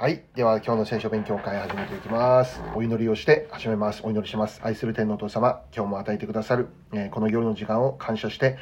[0.00, 0.22] はい。
[0.34, 2.62] では、今日の聖書勉強会始めていきます。
[2.74, 4.00] お祈りをして始めます。
[4.02, 4.58] お祈りします。
[4.64, 8.56] 愛する天のお父様、今日も与えてくださる、えーこの夜の時間を感謝して、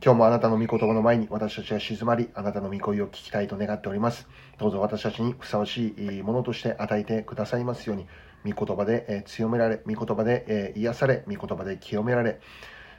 [0.00, 4.28] 今日もあなたの御言葉の前に私たちが静まり、あなたの御声を聞きたいと願っております。
[4.56, 8.06] どうぞ私たちにふさわしいものとして与えてくださいますように、
[8.48, 12.38] 御言葉で、強められ、御言葉で、癒され、御言葉で清められ、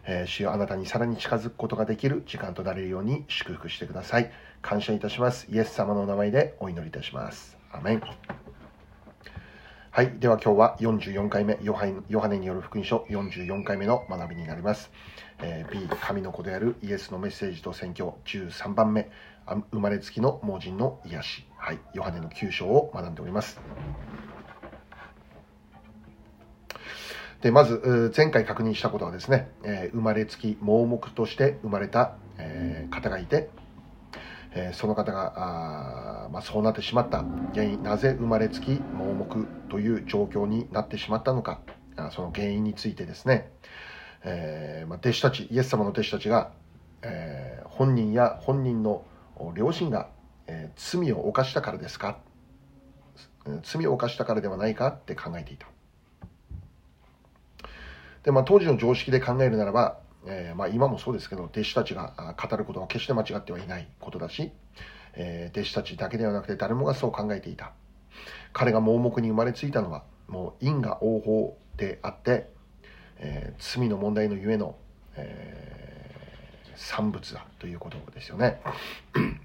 [0.04, 4.32] えー主よあなたにさらに近づくことができる時間となれるように祝福してください。
[4.62, 5.48] 感謝いたします。
[5.50, 7.56] イエス様のお名前でお祈りいたします。
[7.76, 8.02] アメン。
[9.92, 10.18] はい。
[10.20, 14.92] では今日は44回目、ヨハネヨハネによる福音書44回目の学びになります。
[15.40, 19.10] えー B、神の子であるイエスのメッセージと宣教13番目、
[19.72, 21.48] 生まれつきの盲人の癒し。
[21.58, 21.80] はい。
[21.94, 23.60] ヨハネの9章を学んでおります。
[27.42, 33.50] でまず前回確認したことはですね、えー生まれつき盲目として生まれた、えー方がいて、
[34.58, 37.26] えその方があ、まあ、そうなってしまった。
[37.54, 41.60] 原因なぜ生まれつき盲目という状況になってしまったのか。
[41.98, 43.52] あその原因についてですね、
[44.24, 46.52] えーまあ、弟子たちイエス様の弟子たちが、
[47.02, 49.04] えー本人や本人の
[49.54, 50.10] 両親が、
[50.48, 52.20] えー罪を犯したからですか？
[53.64, 54.88] 罪を犯したからではないか？
[54.88, 55.68] って考えていた。
[58.24, 64.52] で、まあ、当時の常識で考えるならば、えーまあ、今もそうですけど弟子たちが語ることは決して間違ってはいないことだし、
[65.14, 67.72] えー弟子たちだけではなくて誰もがそう考えていた。
[68.54, 72.50] 彼が盲目に生まれついたのはもう因果応報であって、
[73.18, 74.76] えー罪の問題のゆえの、
[75.16, 76.06] え
[76.76, 78.62] 産物だということですよね。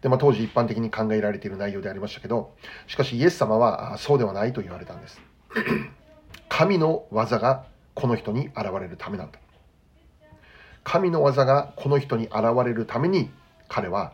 [0.00, 2.54] で、まあ、当時一般的に考えられている内容でありましたけど
[2.86, 5.20] しかしイエス様はそうではないと言われたんです。
[6.48, 9.38] 神の技がこの人に現れるためなんだ。
[10.84, 13.30] 神の技がこの人に現れるために
[13.68, 14.12] 彼は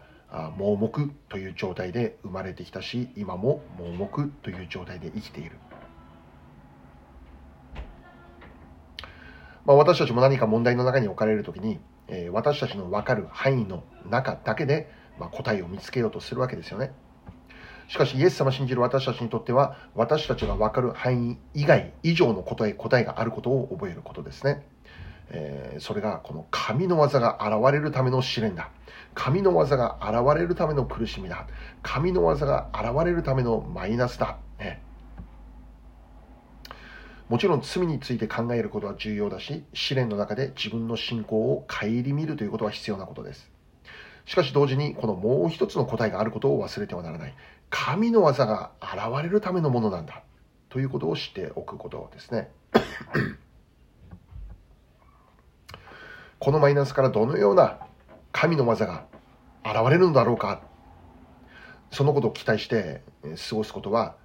[0.57, 5.57] 盲目という状態で生まれてきたし今も盲目という状態で生きている、
[9.67, 16.93] まあ、私たちも何か問題の中に置かれる時に、えー私たちの分かる範囲の中だけで、まあ、答えを見つけようとするわけですよね。
[17.91, 24.65] しかしイエス様信じる私たちにとっては私たちが分かる範囲以外以上の答え答えがあることを覚えることですね、
[25.31, 28.71] えーそれがこの神の技が現れるための試練だ。
[29.15, 31.49] 神の技が現れるための苦しみだ。
[31.83, 34.83] 神の技が現れるためのマイナスだ、ね、
[37.29, 43.51] もちろん罪について考えることは重要だし試練の中で自分の信仰を顧みるということは必要なことです。
[44.27, 47.35] しかし同時にこのもう一つの答えがあることを忘れてはならない。
[47.71, 50.23] 神の技が現れるためのものなんだ。
[50.69, 52.51] ということを知っておくことですね。
[56.39, 57.79] このマイナスからどのような
[58.33, 59.07] 神の技が
[59.65, 60.63] 現れるのだろうか。
[61.91, 63.03] そのことを期待して
[63.49, 64.17] 過ごすことは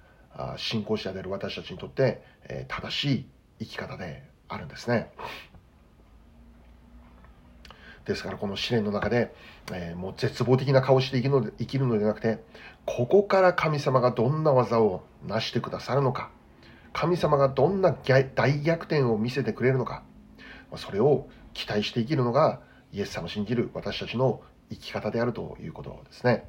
[0.56, 2.22] 信仰者である私たちにとって
[2.68, 3.28] 正しい
[3.60, 5.10] 生き方であるんですね。
[8.06, 9.34] ですからこの試練の中で、
[9.72, 12.38] えーもう絶望的な顔して生きるので生きるのではなくて
[12.84, 16.30] ここから神様がどんな技を成してくださるのか
[16.92, 18.30] 神様がどんな大
[18.62, 20.02] 逆転を見せてくれるのか
[20.76, 22.60] それを期待して生きるのが
[22.92, 24.40] イエス様を信じる私たちの
[24.70, 26.48] 生き方であるということですね。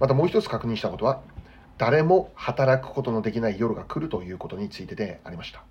[0.00, 1.22] またもう一つ確認したことは
[1.78, 5.64] 誰も働くことのできない夜が来るということについてでありました。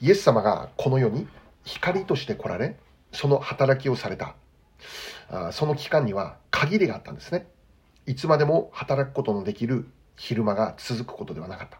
[0.00, 1.26] イエス様がこの世に
[1.64, 2.76] 光として来られ
[3.12, 4.34] その働きをされた。
[5.30, 7.46] あその期間には限りがあったんですね。
[8.06, 9.86] いつまでも働くことのできる
[10.16, 11.78] 昼間が続くことではなかった。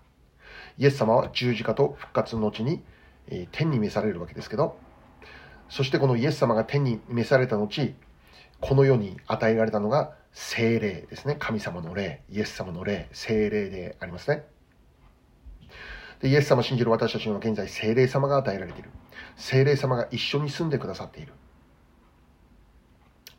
[0.79, 2.83] イエス様は十字架と復活の後に、
[3.29, 4.77] え天に召されるわけですけど
[5.71, 7.95] そしてこのイエス様が天に召された後
[8.61, 11.37] この世に与えられたのが精霊ですね。
[11.39, 12.23] 神様の霊。
[12.31, 13.09] イエス様の霊。
[13.13, 14.45] 精霊でありますね。
[16.21, 18.91] でイエス様を信じる私たちには現在精霊様が与えられている。
[19.37, 21.33] 精霊様が一緒に住んでくださっている。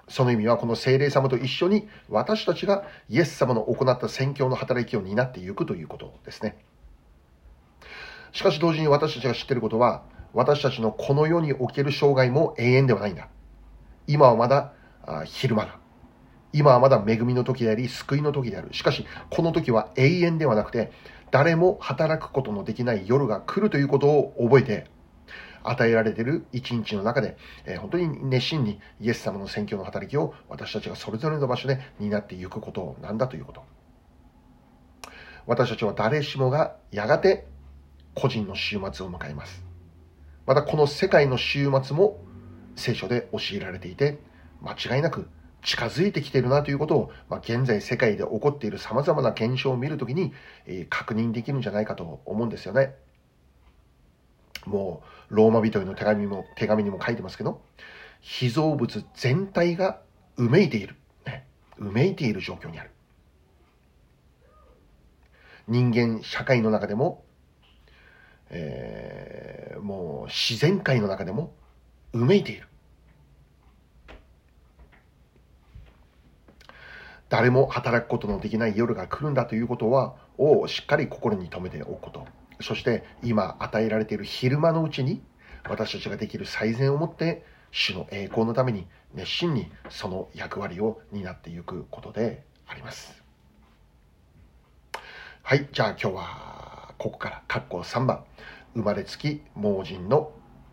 [0.07, 6.57] その意味はこの精霊様と一緒に私たちがイエス様の行った宣教の働きを担っていくということですね。
[8.31, 13.29] しかし同時に私たちが知っていることは私たちのこの世における生涯も永遠ではないんだ。
[14.07, 14.73] 今はまだ
[15.25, 15.79] 昼間だ。
[16.53, 18.73] 今はまだ恵みの時であり救いの時である。
[18.73, 20.91] しかしこの時は永遠ではなくて
[21.35, 24.87] 誰も働くことのできない夜が来るということを覚えて
[25.63, 27.35] 与えられている一日の中で、
[27.65, 33.63] えー本当に熱心にイエス様の宣教の働きを私たちがそれぞれの場所で担っていくことなんだということ。
[35.45, 37.45] 私たちは誰しもがやがて
[38.13, 39.61] 個人の週末を迎えます。
[40.45, 42.17] またこの世界の週末も
[42.77, 44.19] 聖書で教えられていて
[44.61, 45.27] 間違いなく
[45.65, 50.31] 近づいてきているなということを、まあ、現在世界で起こっている様々な現象を見るときに、
[50.67, 52.93] えー、確認できるんじゃないかと思うんですよね。
[54.65, 57.61] もう、ローマ人への手紙も、手紙にも書いてますけど、
[58.21, 60.01] 被造物全体が
[60.37, 60.95] うめいている。
[61.25, 61.47] ね、
[61.77, 62.91] うめいている状況にある。
[65.67, 67.25] 人間社会の中でも、
[68.51, 71.55] えー、もう自然界の中でも
[72.13, 72.67] うめいている。
[77.29, 82.27] 誰も働くことのできない夜が来るんだということは、をしっかり心に留めておくこと。
[82.61, 85.21] そして今与えられている昼間のうちに
[85.67, 93.21] 私たちができる最善をもって主の栄光のために熱心にその役割を担っていくことであります。
[95.43, 98.23] はい、じゃあ今日はここから括弧3番
[98.73, 100.31] 生まれつき盲人の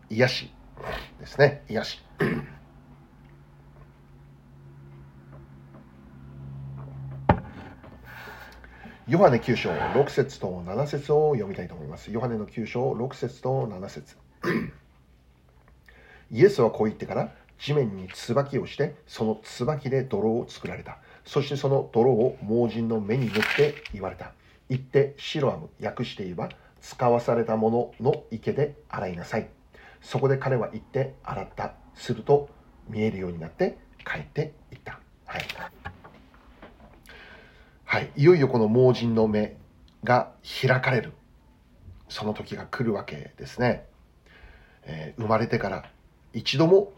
[0.09, 0.53] 癒し
[1.19, 2.01] ですね癒し
[9.05, 12.09] ヨハネ9章6節と7節を読みたいと思います。
[12.09, 14.15] ヨハネの9章6節と7節
[16.31, 20.99] イエスはこう言ってから地面に椿をしてその椿で泥を作られた。
[21.25, 24.31] そしてその泥を盲人の目に塗って言われた。
[24.69, 26.47] 言ってシロアム訳して言えば
[26.79, 29.49] 使わされたものの池で洗いなさい。
[30.01, 31.73] そこで彼は行って洗った。
[31.93, 32.49] すると
[32.87, 34.97] 見えるようになって帰っていった。
[35.25, 35.82] はい。
[37.93, 39.55] はい、いよいよこの盲人の目
[40.03, 40.31] が
[40.63, 41.13] 開かれる。
[42.09, 43.85] その時が来るわけですね、
[44.81, 45.85] えー、生まれてから
[46.33, 46.91] 一度も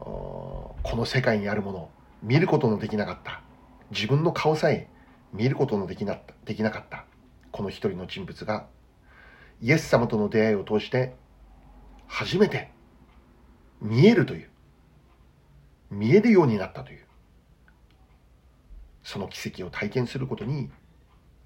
[0.00, 1.90] この世界にあるものを
[2.24, 3.40] 見ることのできなかった。
[3.92, 4.88] 自分の顔さえ
[5.32, 7.04] 見ることのできなできなかった。
[7.52, 8.66] この一人の人物が
[9.62, 11.14] イエス様との出会いを通して
[12.08, 12.72] 初めて
[13.80, 14.48] 見えるという。
[15.88, 17.06] 見えるようになったという。
[19.02, 20.70] その奇跡を体験することに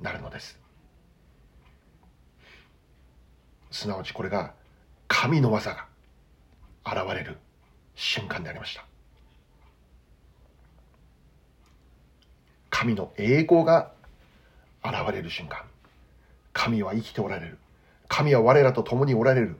[0.01, 0.59] なるのです。
[3.71, 4.55] すなわちこれが
[5.09, 5.87] 神の技が
[6.87, 7.39] 現れる
[7.95, 8.85] 瞬間でありました。
[12.71, 13.93] 神の栄光が
[14.85, 15.63] 現れる瞬間。
[16.53, 17.59] 神は生きておられる。
[18.09, 19.57] 神は我らと共におられる。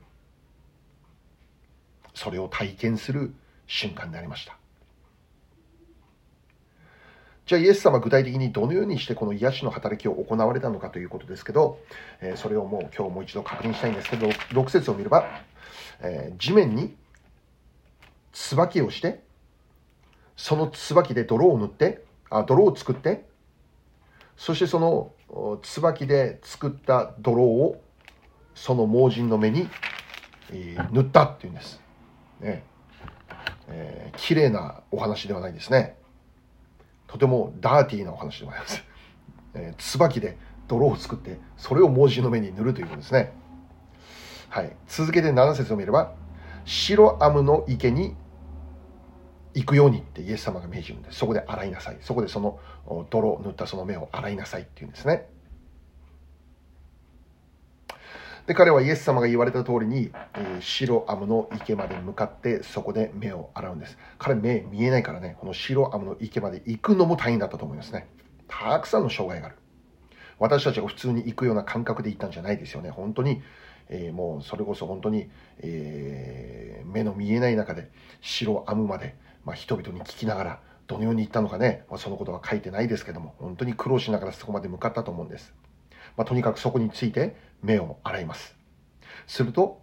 [2.15, 3.35] それを体験する
[3.67, 4.57] 瞬間でありました。
[7.47, 11.79] じゃあイエス様具体的にどのようにしてこの癒しの働きを行われたのかということですけど、
[12.23, 15.27] えそれをもう今日もう一度確認したいんですけど、6節を見れば、
[16.01, 16.97] え地面に
[18.33, 19.23] 椿をして、
[20.37, 23.27] その椿で泥を塗って、あ泥を作って、
[24.39, 25.13] そしてその
[25.61, 27.83] 椿で作った泥を
[28.55, 29.69] その盲人の目に、
[30.51, 31.79] え塗ったっていうんです。
[32.41, 32.65] ね
[33.69, 35.97] えー、綺麗なお話ではないですね。
[37.07, 38.83] とてもダーティーなお話でございます。
[39.55, 40.37] えー、椿で
[40.69, 43.33] 泥を作って、それを文字の目に塗るということですね。
[44.49, 44.77] はい。
[44.87, 46.13] 続けて7節を見れば、
[46.65, 48.17] 白アムの池に
[49.55, 51.19] 行くようにってイエス様が命じるんです。
[51.19, 51.99] そこで洗いなさい。
[52.01, 52.59] そこでその
[53.11, 55.29] 泥を塗ったその目を洗いなさいっていうんですね。
[58.47, 63.97] で、彼はイエス様が言われた通りに、えー、白アムの池まで向かってそこで目を洗うんです。
[64.19, 68.07] 彼目見えないからね、この白アムの池まで行くのも大変だったと思いますね。
[68.47, 69.57] たくさんの障害がある。
[70.39, 72.91] 私たちが普通に行くような感覚で行ったんじゃないですよね。
[72.91, 73.41] 本当に、
[73.89, 85.55] えー、もうそれこそ本当に、えー、目の見えない中で白アムまで、まあ、人々に聞きながらどのように行ったのかね、まあ、そのことは書いてないですけども、本当に苦労しながらそこまで向かったと思うんです。
[86.17, 88.57] まあ、とにかくそこについて目を洗います。
[89.27, 89.81] すると、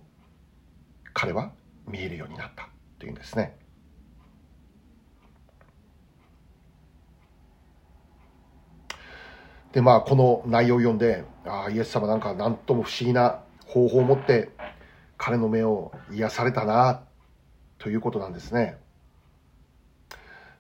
[1.14, 1.52] 彼は
[1.88, 2.70] 見えるようになった
[3.00, 3.58] というんですね。
[9.74, 14.50] で、まあ、この内容を読んで、ああ、イエス様なんか何とも不思議な方法を持って
[15.18, 17.04] 彼の目を癒されたな、
[17.82, 18.78] ということなんですね。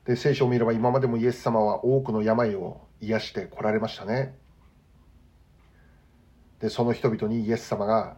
[0.05, 4.35] で、聖書を見れば今までもイエス様は多くの病を癒してこられましたね。
[6.61, 8.15] でその人々にイエス様が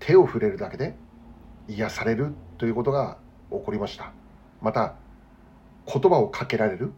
[0.00, 0.96] 手を触れるだけで
[1.68, 3.18] 癒されるということが
[3.50, 4.12] 起こりました。
[4.60, 4.96] また
[5.86, 6.92] 言葉をかけられる、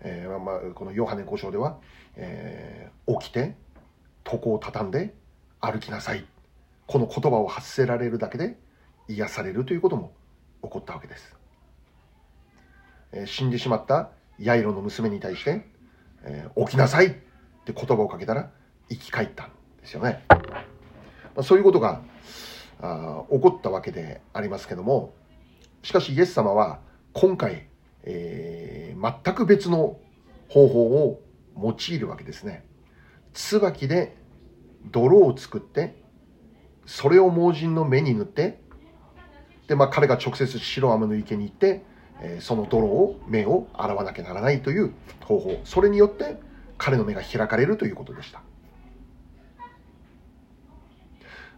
[0.00, 1.78] えー、まあ、このヨハネ5章では、
[2.16, 3.56] えー、起きて
[4.26, 5.14] 床を畳んで
[5.60, 6.26] 歩きなさい。
[6.86, 8.58] この言葉を発せられるだけで
[9.08, 10.12] 癒されるということも
[10.62, 11.34] 起こったわけです、
[13.12, 15.66] えー、死んでしまったヤイロの娘に対して、
[16.24, 17.10] え起きなさいっ
[17.64, 18.50] て言葉をかけたら
[18.88, 19.48] 生き返った。
[19.84, 20.24] ですよね。
[20.28, 20.38] ま
[21.38, 22.02] あ、そういうことが
[22.80, 25.14] あ起こったわけでありますけども、
[25.82, 26.80] しかしイエス様は
[27.12, 27.68] 今回
[28.04, 29.98] えー、全く別の
[30.48, 31.20] 方法を
[31.56, 32.64] 用いるわけですね。
[33.32, 34.16] 椿で
[34.90, 35.96] 泥を作って、
[36.86, 38.60] それを盲人の目に塗って、
[39.68, 41.84] で、まあ彼が直接白雨の池に行って、
[42.20, 45.60] えー、その泥を、目を洗わなきゃならないという方法。
[45.64, 46.38] それによって
[46.76, 48.42] 彼の目が開かれるということでした。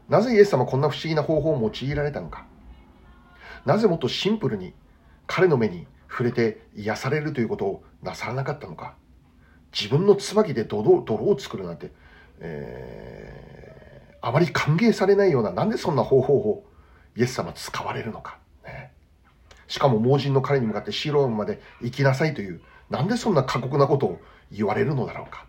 [0.09, 2.47] なぜイエス様こんな不思議な方法を用いられたのか。
[3.65, 4.73] なぜもっとシンプルに
[5.27, 8.95] 彼の目に触れて癒されるということをなさらなかったのか。
[9.73, 11.91] 自分の椿で泥泥を作るなんて、
[12.39, 16.65] えー、あまり歓迎されないような、なんでそんな方法を
[17.17, 18.39] イエス様使われるのか。
[18.65, 18.93] ね、
[19.67, 24.21] しかも盲人の彼に向かってシーロームまで行きなさいという、なんでそんな過酷なことを
[24.53, 25.47] 言われるのだろうか。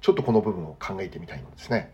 [0.00, 1.92] ちょっとこの部分を考えてみたいのですね。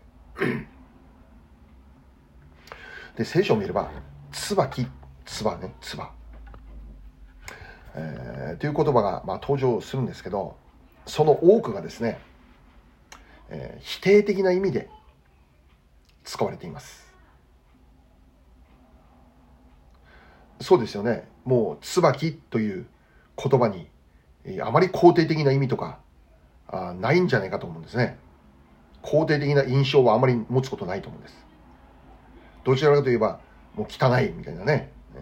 [3.17, 3.89] で、聖書を見れば、
[4.31, 4.87] 椿、
[5.25, 6.11] つばね、つば。
[7.95, 10.55] えー、という言葉が、まあ、登場するんですけど、
[11.05, 12.19] その多くがですね、
[13.49, 14.89] えー、否定的な意味で
[16.23, 17.07] 使われています。
[20.61, 21.27] そうですよね。
[21.43, 22.87] もう、椿という
[23.35, 23.89] 言葉に、
[24.61, 25.99] あまり肯定的な意味とか、
[26.67, 28.17] あないんじゃないかと思うんですね。
[29.01, 31.45] 肯定的な印象はあまり持つことないと思うんです。
[32.63, 33.39] どちらかといえば、
[33.75, 35.19] もう汚いみたいなね、え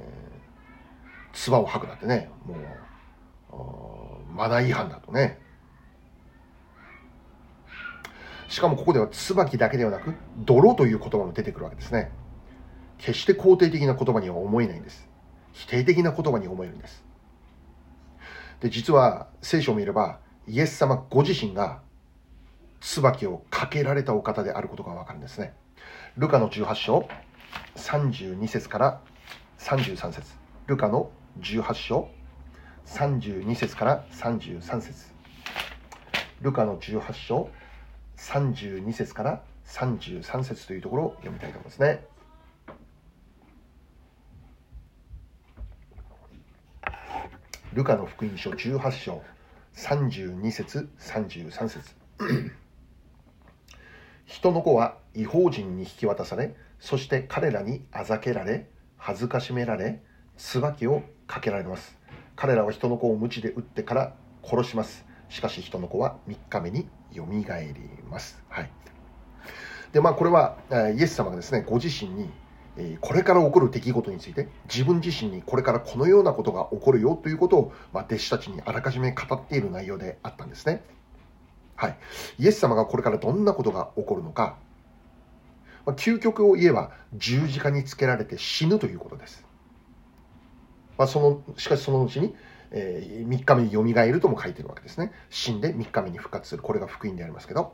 [1.31, 2.55] ー、唾を吐くなんてね、も
[4.31, 5.39] う、マナー違反だとね。
[8.47, 12.11] しかもここでは椿だけではなく、泥という言葉も出てくるわけですね。
[12.97, 15.07] 決して肯定的な言葉には思えないんです。
[15.53, 17.03] 否定的な言葉に思えるんです。
[18.61, 21.81] で、実は聖書を見れば、イエス様ご自身が
[22.79, 25.53] 椿をかけられたお方であることがわかるんですね。
[26.17, 27.07] ルカの18章、
[27.75, 29.01] 32節から
[29.59, 30.33] 33節
[30.67, 31.09] ルカの
[31.39, 32.09] 18章
[32.85, 35.07] 32節から33節
[36.41, 37.49] ルカの18章
[38.17, 42.05] 32節から33節というところを読みたいと思いますね。
[47.73, 49.21] ルカの福音書18章
[49.75, 51.95] 32節33節
[54.25, 58.67] 人の子は違法人に引き渡されそして彼らにあざけられ、
[58.97, 60.03] 恥ずかしめられ、
[60.37, 61.97] 椿をかけられます。
[62.35, 65.05] 彼らは人の子を鞭で打ってから殺します。
[65.29, 68.41] しかし人の子は3日目によみがえります。
[68.49, 68.69] はい。
[69.93, 70.57] で、まあこれは
[70.95, 72.29] イエス様がですね、ご自身に
[72.99, 80.83] これから起こる出来事について自分自身にこれからこのようなことが起こるよということを、ま、弟子たちにあらかじめ語っている内容であったんですね。
[81.77, 81.97] はい。
[82.37, 84.57] イエス様がこれからどんなことが起こるのか、
[85.85, 89.45] ま、究極を言えば十字架につけられて死ぬということです。
[90.97, 92.35] まあ、そのしかしその後に、
[92.71, 95.13] えー、3日目によみがえるとも書いてるわけですね。
[95.29, 96.61] 死んで3日目に復活する。
[96.61, 97.73] これが福音でありますけど。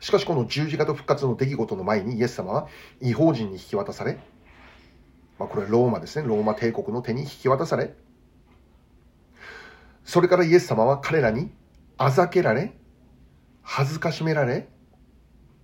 [0.00, 2.68] しかしこの十字架と復活の出来事の前にイエス様は
[3.00, 4.18] 違法人に引き渡され、
[5.38, 6.28] まあ、これローマですね。
[6.28, 7.94] ローマ帝国の手に引き渡され、
[10.04, 11.50] それからイエス様は彼らに
[11.96, 12.72] あざけられ、
[13.62, 14.68] 恥ずかしめられ、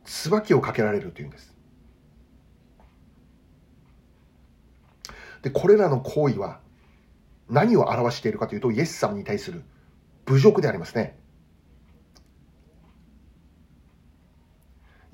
[0.04, 1.54] 椿をかけられるというんです。
[5.42, 6.60] で、これらの行為は
[7.48, 9.62] 何を表しているかというと、イエス様に対する
[10.26, 11.18] 侮辱でありますね。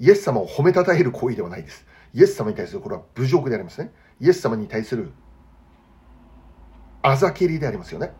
[0.00, 1.87] イエス様を褒めたたえる行為ではないです。
[2.14, 3.92] イエス様に対するこれは侮辱でありますね。
[4.19, 5.12] イエス様に対する
[7.02, 8.12] あざけりでありますよね。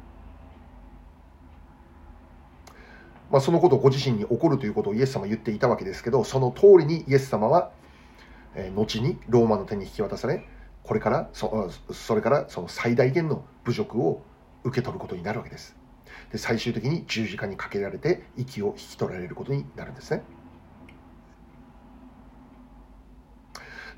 [3.31, 7.71] まあ、そのことをご自身に起こるということをイエス様は言っていたわけですけど、その通りにイエス様は、
[8.55, 10.47] えー、後にローマの手に引き渡され、
[10.83, 14.23] これからそ、それからその最大限の侮辱を
[14.65, 15.77] 受け取ることになるわけです。
[16.33, 20.23] で、最終的に十字架にかけられて息を引き取られることになるんですね。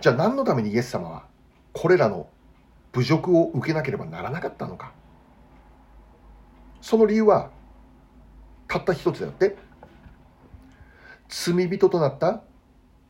[0.02, 1.26] じゃあ何のためにイエス様は
[1.72, 2.28] これらの
[2.92, 4.92] 侮辱を受けなければならなかったのか？
[6.80, 7.50] その理由は
[8.66, 9.56] たった一つであって、
[11.28, 12.42] 罪人となった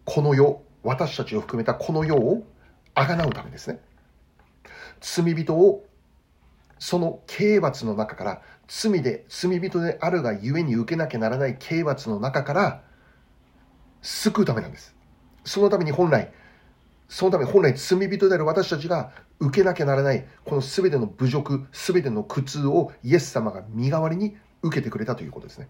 [0.05, 2.45] この世、私たちを含めたこの世を
[2.95, 3.81] あがなうためですね。
[5.01, 5.87] 罪人を
[6.79, 12.83] その刑罰の中から罪で罪人であるがゆえに受けなきゃならない刑罰の中から
[14.03, 14.95] 救うためなんです。
[15.45, 16.33] そのために本来、
[17.12, 25.69] そのため本来罪人である私たちが受けなきゃならないこの全ての侮辱全ての苦痛をイエス様が身代わりに受けてくれたということですね。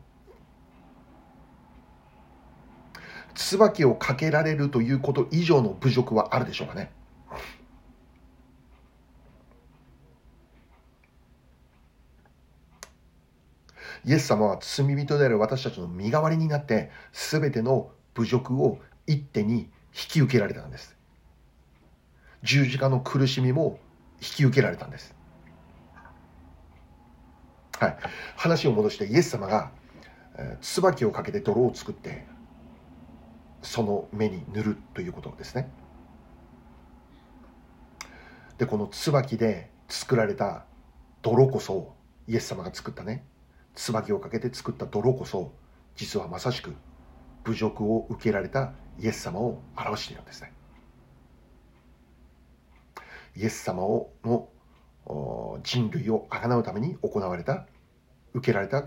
[3.34, 6.92] 椿をかけられるということ以上の侮辱はあるでしょうかね。
[14.04, 21.01] イエス様は罪人である私たちの身代わりになって全ての侮辱を一手に引き受けられたんです。
[22.42, 23.78] 十字架の苦しみも
[24.20, 25.14] 引き受けられたんです。
[27.78, 27.96] はい。
[28.36, 29.70] 話を戻してイエス様が
[30.36, 32.24] え椿をかけて泥を作って
[33.62, 35.70] その目に塗るということですね。
[38.58, 40.64] でこの椿で作られた
[41.22, 41.94] 泥こそ
[42.28, 43.24] イエス様が作ったね。
[43.74, 45.52] 椿をかけて作った泥こそ
[45.96, 46.74] 実はまさしく
[47.44, 50.52] 侮辱を受けられたイエス様を表しているんですね。
[53.36, 54.48] イエス様をの
[55.62, 57.66] 人類をあがなうために行われた
[58.34, 58.84] 受けられた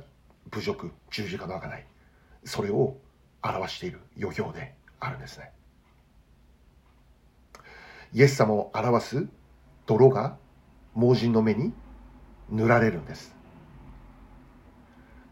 [0.52, 1.84] 侮辱十字架の贖い
[2.44, 2.98] それを
[3.44, 5.52] 表している余興であるんですね。
[8.14, 9.28] イエス様を表す
[9.86, 10.38] 泥が
[10.94, 11.74] 盲人の目に
[12.50, 13.36] 塗られるんです。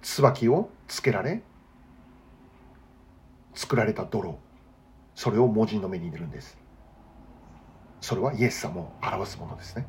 [0.01, 1.41] 椿をつけられ
[3.55, 4.38] 作られた泥
[5.15, 6.58] それを盲人の目に塗るんです。
[8.03, 9.88] それはイエス様を表すものですね。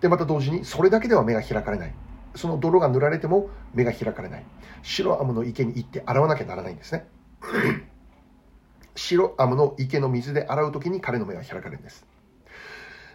[0.00, 1.94] でまた同時にそれだけでは目が開かれない。
[2.36, 4.44] その泥が塗られても目が開かれない。
[4.84, 7.08] 白アムの池に行って洗わなきゃならないんですね。
[8.94, 12.06] 白アムの池の水で洗う時に彼の目が開かれるんです。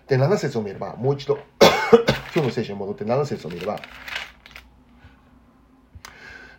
[0.08, 1.40] で7節を見ればもう一度
[2.36, 3.80] 今日の聖書に戻って7節を見れば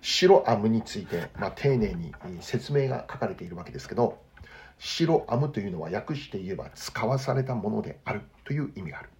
[0.00, 4.24] 白アムについて、まあ、丁寧に説明が書かれているわけですけど
[4.78, 9.10] 白アムというのは訳して言えば使わされたものであるという意味がある。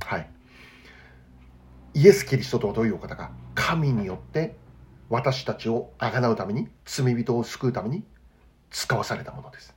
[0.00, 0.30] はい。
[1.94, 3.32] イエス・キリストとはどういうお方か。
[3.54, 4.56] 神によって
[5.08, 8.04] 私たちをあがなうために罪人を救うために
[8.70, 9.74] 使わされたものです。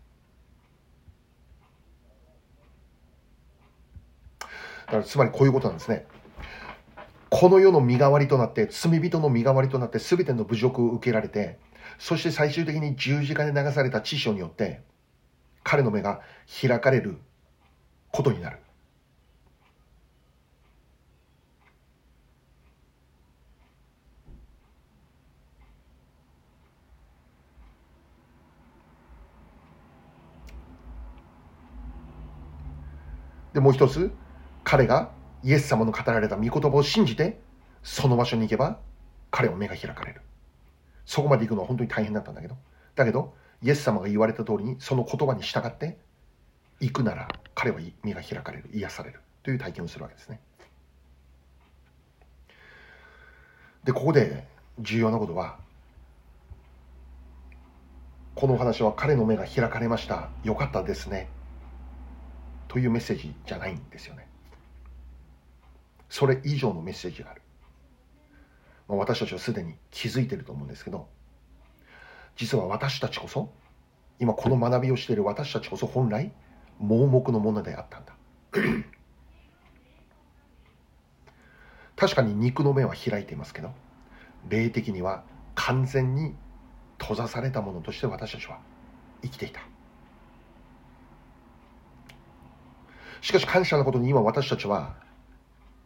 [4.40, 4.48] だ
[4.92, 6.06] からつまりこういうことなんですね。
[7.30, 11.58] この世の身代わりとなって罪人の身代わりとなって全ての侮辱を受けられて
[12.02, 14.82] そして最終的に十字架で流された知性によって
[15.64, 16.22] 彼の目が
[16.60, 17.20] 開かれる
[18.12, 18.58] ことになる。
[33.54, 34.12] でもう一つ
[34.64, 35.12] 彼が
[35.44, 37.40] イエス様の語られた御言葉を信じて
[37.84, 38.80] その場所に行けば
[39.30, 40.22] 彼は目が開かれる。
[41.06, 42.56] そこまで行くのは本当に大変だったんだけど。
[42.96, 45.98] だけどイエス様が言われた通りにその言葉に従って
[46.80, 50.40] 行くなら彼は目が開かれる癒されるという体験をするわけですね。
[53.84, 54.48] でここで
[54.80, 55.58] 重要なことは
[58.36, 61.30] このお話は彼の目が開かれましたよかったですね
[62.68, 64.28] というメッセージじゃないんですよね。
[66.10, 67.41] それ以上のメッセージがある、
[68.92, 71.08] まあ、私たちはすでに気づいてると思うんですけど
[72.36, 73.50] 実は私たちこそ
[74.20, 76.34] 今この学びをしている私たちこそ本来
[76.78, 78.14] 盲目のものであったんだ
[81.96, 83.72] 確かに肉の目は開いていますけど
[84.50, 85.24] 霊的には
[85.56, 86.36] 完全に
[87.00, 88.60] 閉ざされたものとして私たちは
[89.22, 89.62] 生きていた
[93.22, 94.96] しかし感謝なことに今私たちは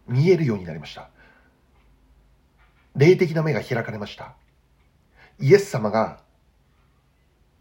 [0.08, 1.12] 見えるようになりました。
[2.95, 4.36] 霊的な目が開かれました。
[5.39, 6.19] イエス様が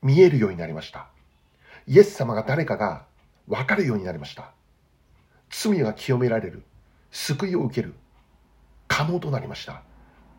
[0.03, 1.09] 見えるようになりました。
[1.87, 3.05] イエス様が誰かが
[3.49, 4.53] 分かるようになりました。
[5.51, 6.63] 罪が清められる。
[7.11, 7.95] 救いを受ける。
[8.89, 9.83] 可能となりました。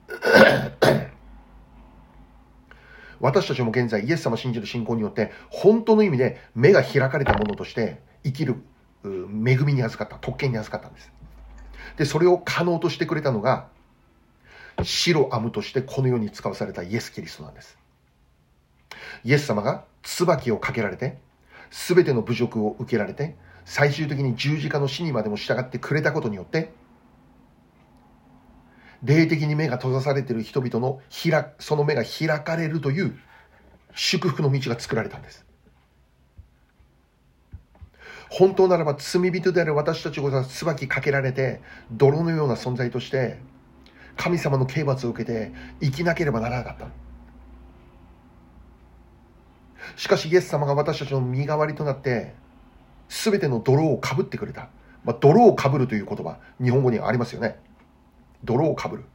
[3.20, 8.56] 私たちも現在イエス様信じる信仰によって本当の意味で目が開かれたものとして生きる
[9.04, 11.12] 恵みに預かった特権に預かったんです
[11.98, 13.68] で、それを可能としてくれたのが、
[14.84, 17.78] 白アムとしてこの世に使わされたイエス・キリストなんです。
[19.24, 21.18] イエス様が椿をかけられて、
[21.72, 23.36] すべての侮辱を受けられて、
[23.66, 26.72] 最終的に十字架の死にまでも従ってくれたことによって、
[29.04, 33.18] 霊的に目が閉ざされている人々の開その目が開かれるという
[33.94, 35.46] 祝福の道が作られたんです。
[38.30, 41.62] 本当ならば罪人である私たちこそ椿かけられて
[41.92, 43.38] 泥のような存在として
[44.18, 45.52] 神様の刑罰を受けて
[45.82, 46.88] 生きなければならなかった
[49.96, 52.34] しかしイエス様が私たちの身代わりとなって
[53.10, 54.70] 全ての泥をかぶってくれた、
[55.04, 57.60] まあ、泥をかぶるという言葉日本語にありますよね。
[58.44, 59.06] 泥をかぶる。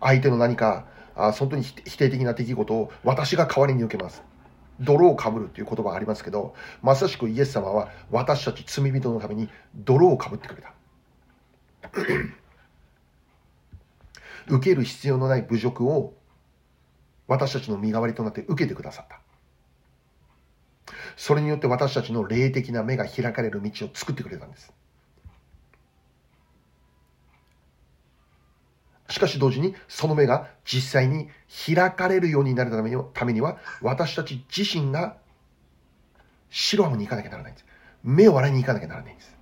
[0.00, 4.22] 相手の何かあ本当に否定的な出来事を私が代わりに受けます。
[4.80, 10.72] 泥をかぶるという言葉ありますけどまさしくイエス様は私たち罪人のために泥をかぶってくれた。
[14.48, 16.14] 受ける必要のない侮辱を
[17.26, 19.20] 私たちの身代わりとなって受けてくださった。
[21.16, 24.72] それによって私たちの霊的な目が開かれる道を作ってくれたんです。
[29.10, 31.28] しかし同時にその目が実際に
[31.74, 35.16] 開かれるようになるためにはためには私たち自身が
[36.50, 37.66] 白浜に行かなきゃならないんです。
[38.02, 39.36] 目を洗いに行かなきゃならないんです。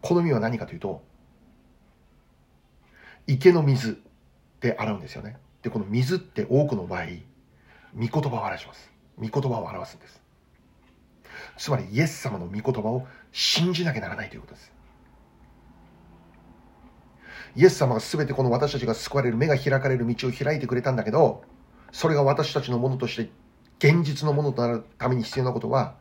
[0.00, 1.02] この実は何かというと
[3.26, 4.00] 池の水
[4.60, 5.36] で洗うんですよね。
[5.62, 7.04] で、この水って多くの場合、
[7.94, 8.90] 御言葉を表します。
[9.18, 10.22] 御言葉を表すんです。
[11.56, 14.72] つまりイエス様の御言葉を信じなきゃならないということです。
[17.54, 21.44] イエス様が全てこの私たちが救われる目が開かれる道を開いてくれたんだけど、
[21.92, 23.30] それが私たちのものとして
[23.78, 25.96] 現実のものとなるために必要なことは、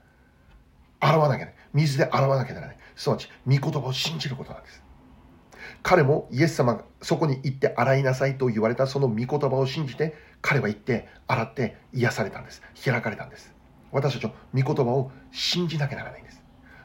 [0.99, 1.55] 洗わなきゃね。
[1.73, 2.77] 水で洗わなきゃならない。
[2.95, 4.83] すなわち、御言葉を信じることなんです。
[5.83, 12.61] 彼もイエス様がそこに行って洗いなさいと言われたその御言葉を信じて彼は行って洗って癒されたんです。
[12.83, 13.53] 開かれたんです。
[13.91, 16.41] 私たちは御言葉を信じなきゃならないんです。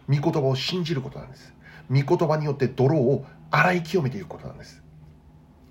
[0.08, 1.52] 御言葉を信じることなんです。
[1.90, 4.82] 御言葉によって泥を洗い清めていくことなんです。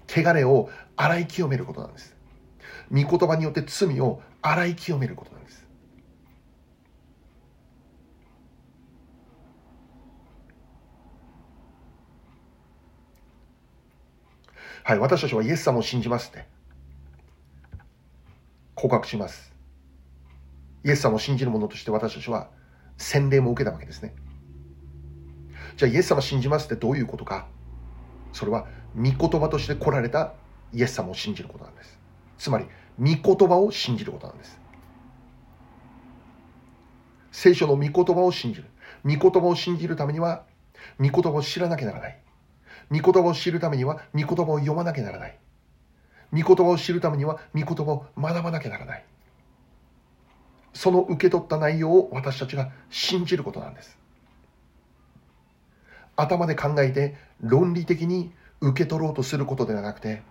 [0.08, 2.16] 汚れを洗い清めることなんです。
[2.92, 5.65] 御言葉によって罪を洗い清めることなんです。
[14.88, 16.46] はい、私たちはイエス様を信じますって
[18.76, 19.52] 告白します。
[20.84, 22.52] イエス様を信じる者として私たちは
[22.96, 24.14] 洗礼も受けたわけですね。
[25.76, 27.48] じゃあイエス様を信じますってどういうことか
[28.32, 30.34] それは御言葉として来られた
[30.72, 32.00] イエス様を信じることなんです。
[32.38, 32.68] つまり、
[33.00, 34.60] 御言葉を信じることなんです。
[37.32, 38.68] 聖書の御言葉を信じる。
[39.04, 40.44] 御言葉を信じるためには、
[41.00, 42.25] 御言葉を知らなきゃならない。
[42.92, 45.38] 御言葉を知るためには御言葉を読まなきゃならない。
[46.32, 49.06] 御言葉を知るためには御言葉を学ばなきゃならない。
[50.74, 53.98] その受け取った内容を私たちが信じることなんです。
[56.18, 60.22] 頭で考えて論理的に受け取ろうとすることではなくて、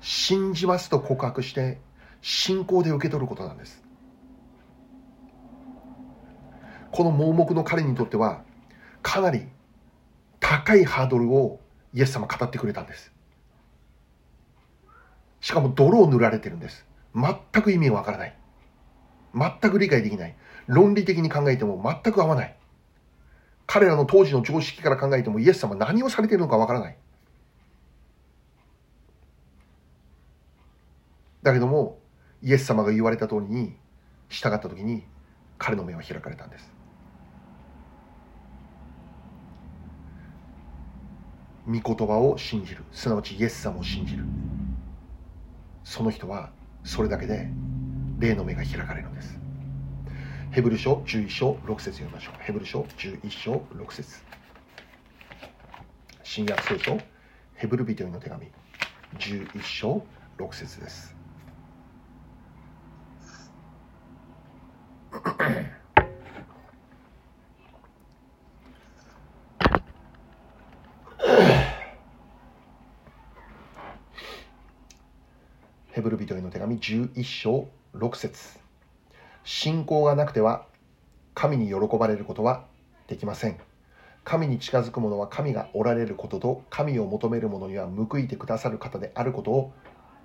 [0.00, 1.78] 信じますと告白して
[2.20, 3.82] 信仰で受け取ることなんです。
[6.90, 8.42] この盲目の彼にとっては
[9.02, 9.48] かなり
[10.48, 11.58] 高いハードルを
[11.92, 13.10] イエス様語ってくれたんです。
[15.40, 16.86] しかも泥を塗られてるんです。
[17.16, 18.38] 全く意味がわからない。
[19.34, 20.36] 全く理解できない。
[20.68, 22.56] 論理的に考えても全く合わない。
[23.66, 26.96] 彼らの当時の常識から考えてもイエス様何をされてるのかわからない。
[31.42, 31.98] だけども、
[32.40, 33.74] イエス様が言われた通りに
[34.28, 35.02] 従った時に
[35.58, 36.75] 彼の目は開かれたんです。
[41.66, 42.84] 御言葉を信じる。
[42.92, 44.24] すなわちイエス様を信じる。
[45.84, 46.50] その人は
[46.84, 47.48] それだけで
[48.18, 49.38] 霊の目が開かれるのです。
[50.50, 52.34] ヘブル書11章6節読みましょう。
[52.40, 54.22] ヘブル書11章6節。
[56.22, 56.98] 新約聖書
[57.54, 58.46] ヘブル人への手紙。
[59.18, 60.02] 11章
[60.38, 61.14] 6節です
[75.92, 78.58] ヘブル人への手紙11章6節
[79.44, 80.66] 信仰がなくては
[81.34, 82.64] 神に喜ばれることは
[83.06, 83.58] できません。
[84.24, 89.72] 神に近づく者は神がおられることと神を求める者には報いてくださる方であることを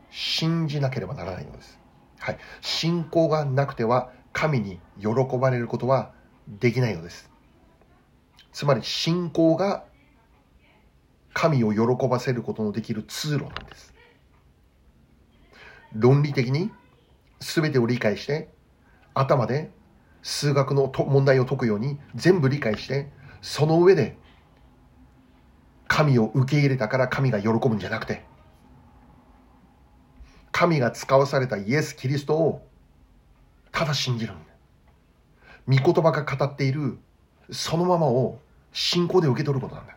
[0.10, 1.80] 信じなければならないのです。
[2.20, 2.38] はい。
[2.62, 6.14] 信仰がなくては神に喜ばれることは
[6.48, 7.30] できないのです。
[8.52, 9.86] つまり信仰が
[11.34, 13.91] 神を喜ばせることのできる通路なんです。
[15.94, 16.72] 論理的に
[17.40, 18.50] 全てを理解して
[19.14, 19.72] 頭で
[20.24, 24.18] 数学の問題を解くように全部理解してその上で
[25.88, 28.24] 神を受け入れたから神が喜ぶんじゃなくて
[30.52, 32.68] 神が使わされたイエス・キリストを
[33.72, 34.34] ただ信じる。
[34.34, 34.52] んだ
[35.68, 37.00] 御言葉が語っている
[37.52, 38.40] そのままを
[38.72, 39.96] 信仰で受け取ることなんだ。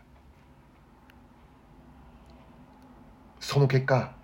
[3.41, 4.15] その結果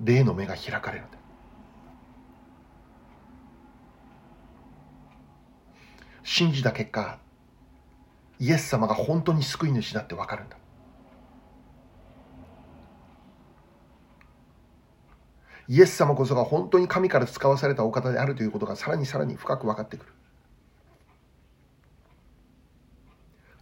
[0.00, 1.06] 霊の目が開かれる。
[1.06, 1.18] んだ
[6.22, 7.18] 信じた結果
[8.38, 10.56] イエス様が本当に救い主だって分かるんだ。
[15.68, 20.12] イエス様こそが本当に神から使わされたお方であるということがさらにさらに深く分かってくる。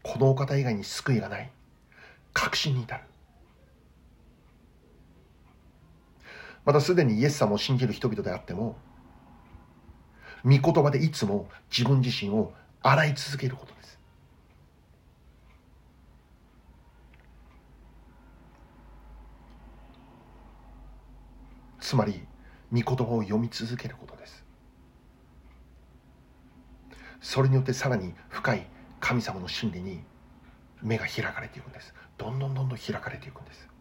[0.03, 1.51] このお方以外に救いがない。
[2.35, 3.03] 確信に至る。
[6.65, 8.77] またすでにイエス様を信じる人々であっても
[10.45, 13.99] 御言葉でいつも自分自身を洗い続けることです。
[21.81, 22.27] つまり
[22.73, 24.45] 御言葉を読み続けることです。
[27.21, 28.67] それによってさらに深い
[29.01, 30.03] 神様の真理に
[30.83, 31.95] 目が開かれていくんです。
[32.19, 33.74] どんどんどんどん開かれていくんです。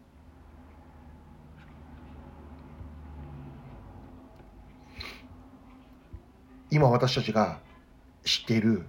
[6.74, 7.60] 今私たちが
[8.24, 8.84] 知っている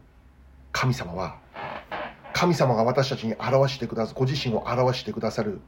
[0.71, 1.37] 神様は
[2.33, 5.61] 神様が私たちに表してくださるご自身を表してくださる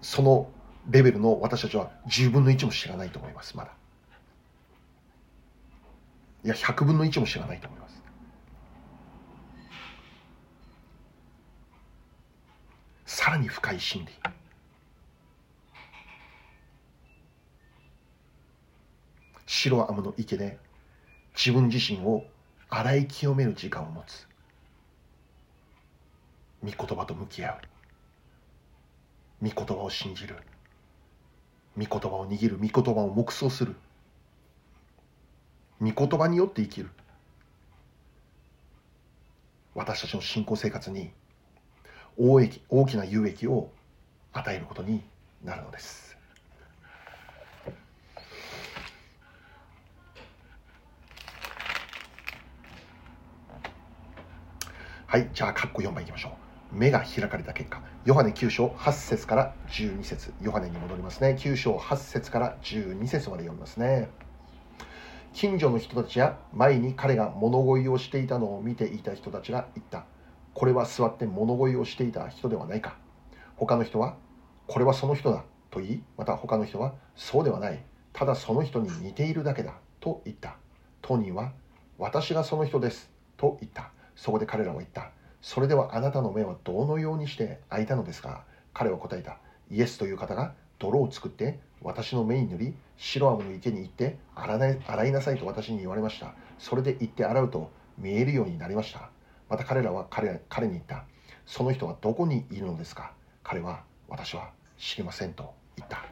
[0.00, 0.48] その
[0.88, 3.72] レベルの私たちは10分の1も知らないと思いますまだ。
[6.42, 8.02] いや100分の1も知らないと思います。
[13.04, 14.12] さらに深い真理。
[19.46, 20.58] 白アムの池で
[21.42, 22.26] 自分自身を
[22.68, 24.28] 洗い清める時間を持つ。
[26.62, 27.58] 御言葉と向き合
[29.42, 29.48] う。
[29.48, 30.36] 御言葉を信じる。
[31.78, 32.58] 御言葉を握る。
[32.58, 33.74] 御言葉を黙想する。
[35.80, 36.90] 御言葉によって生きる。
[39.74, 41.10] 私たちの信仰生活に
[42.18, 43.70] 大益大きな有益を
[44.34, 45.02] 与えることに
[45.42, 46.09] なるのです。
[55.10, 56.32] はいじゃあ括弧4番いきましょう。
[56.70, 57.82] 目が開かれた結果。
[58.04, 60.32] ヨハネ9章8節から12節。
[60.40, 61.36] ヨハネに戻りますね。
[61.36, 64.08] 9章8節から12節まで読みますね。
[65.32, 70.04] 近所の人たちや前に彼が物乞いをしていたのを見ていた人たちが言った。
[70.54, 72.96] これは座って物乞いをしていた人ではないか。
[73.56, 74.14] 他の人は
[74.68, 75.42] これはその人だ
[75.72, 77.84] と言いまた他の人はそうではない。
[78.12, 80.54] ただその人に似ているだけだと言った。
[81.02, 81.50] 当人は
[81.98, 83.90] 私がその人ですと言った。
[84.16, 85.10] そこで彼らは言った。
[85.42, 88.44] それではあなたの目はどのようにして開いたのですか？
[88.74, 89.38] 彼は答えた。
[89.70, 96.34] イエスという方が泥を作って私の目に塗り白アムの池に行って洗いなさいと私に言われました。
[96.58, 99.10] それで行って洗うと見えるようになりました。
[99.48, 101.04] また彼らは彼彼に言った。
[101.46, 103.12] その人はどこにいるのですか？
[103.42, 106.04] 彼は私は知りませんと言った。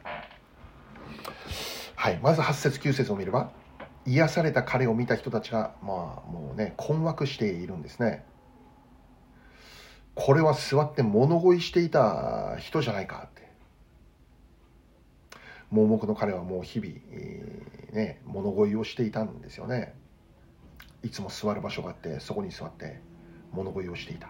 [1.95, 2.19] はい。
[2.23, 3.51] まず8節9節を見れば
[4.09, 8.25] 癒された彼を見た人たちがまあもうね困惑しているんですね。
[10.15, 13.49] これは座って物乞いしていた人じゃないかって。
[15.71, 19.95] 盲目の彼はもう日々、えー、ね、物乞いをしていたんですよね。
[21.03, 23.01] いつも座る場所があってそこに座って
[23.53, 24.29] 物乞いをしていた。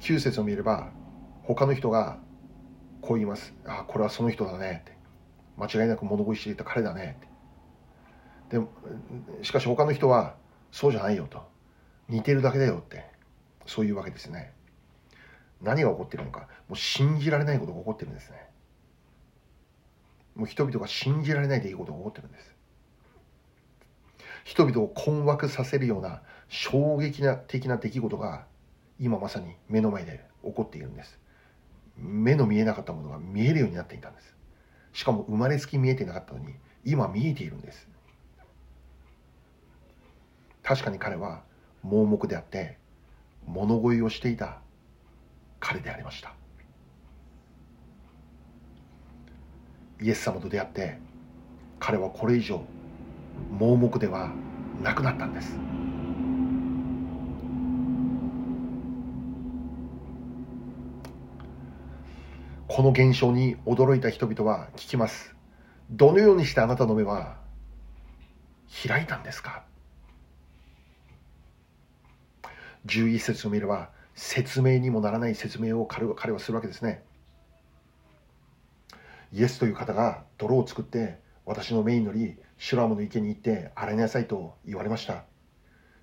[0.00, 0.90] 9節を見れば
[1.44, 2.18] 他の人が
[3.00, 3.54] こう言います。
[3.64, 5.01] あこれはその人だねって。
[5.62, 7.18] 間違いなく物乞いしていた彼だね。
[8.50, 8.60] で
[9.42, 10.34] しかし他の人は
[10.72, 11.42] そうじゃないよと。
[12.08, 13.04] 似てるだけだよって。
[13.66, 14.52] そういうわけですね。
[15.60, 16.48] 何が起こってるのか。
[16.68, 18.50] もう信じられないことが起こってるんですね。
[20.34, 22.54] もう人々が信じられないでいいことが起こってるんです。
[24.44, 28.46] 人々を困惑させるような衝撃な的な出来事が
[28.98, 31.18] 今まさに目の前で起こっているんです。
[31.96, 34.31] 目の見えなかったものが見えるようになっていたんです。
[34.92, 37.88] しかも生まれつき見えてなかったのに今見えているんです。
[40.62, 41.42] 確かに彼は
[41.82, 42.78] 盲目であって
[43.46, 44.58] 物乞いをしていた
[45.60, 46.34] 彼でありました。
[50.00, 50.98] イエス様と出会って
[51.78, 52.64] 彼はこれ以上
[53.50, 54.32] 盲目では
[54.82, 55.56] なくなったんです。
[62.74, 65.34] この現象に驚いた人々は聞きます。
[65.90, 67.36] どのようにしてあなたの目は
[68.88, 69.64] 開いたんですか
[72.86, 77.02] ？11節を見れば説明にもならない説明を彼はするわけですね。
[79.34, 85.24] イエスという方が泥を作って私の目に乗りシュラムの池に行って洗いなさいと言われました。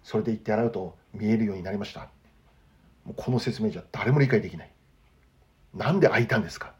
[0.03, 2.11] それで行って洗うと見えるようになりました。
[3.15, 4.71] この説明じゃ誰も理解できない。
[5.73, 6.73] なんで開いたんですか？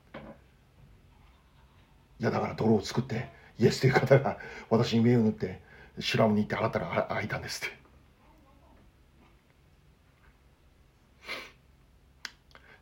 [2.20, 4.38] いやだから泥を作ってイエスという方が
[4.70, 5.62] 私に目を塗って
[6.00, 7.78] シュラムに行って洗ったら開いたんですって。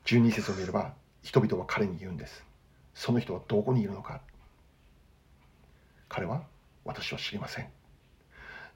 [0.06, 2.43] 12節を見れば人々は彼に言うんです。
[2.96, 4.22] その人はどこにいるのか。
[6.08, 6.43] 彼は
[6.86, 7.67] 私は知りません。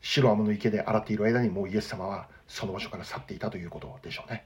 [0.01, 4.45] シロアムの池で洗っている間にもうイエス様はその場所から去っていたということでしょうね。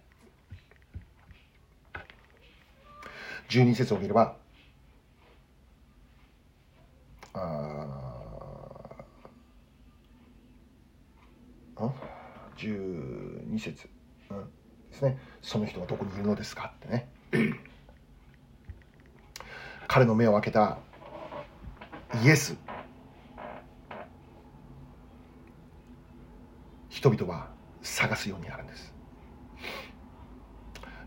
[3.50, 4.36] 12節を見れば
[7.34, 7.92] あ
[11.78, 11.94] あ
[12.58, 13.90] 12節、
[14.30, 14.48] うん、で
[14.94, 15.18] すね。
[15.42, 17.10] その人はどこにいるのですかってね。
[19.88, 20.78] 彼の目を開けた
[22.24, 22.56] イエス。
[26.88, 27.50] 人々は
[27.82, 28.96] 探すようになるんです。